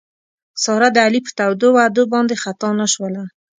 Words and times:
ساره 0.63 0.87
د 0.95 0.97
علي 1.05 1.19
په 1.25 1.31
تودو 1.37 1.67
وعدو 1.77 2.03
باندې 2.13 2.35
خطا 2.43 2.69
نه 2.79 2.85
شوله. 2.93 3.23